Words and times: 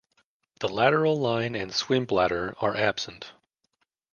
The 0.61 0.67
lateral 0.67 1.19
line 1.19 1.53
and 1.53 1.71
swim 1.71 2.05
bladder 2.05 2.55
are 2.59 2.75
absent. 2.75 3.33